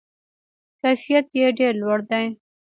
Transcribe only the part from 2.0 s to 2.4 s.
دی.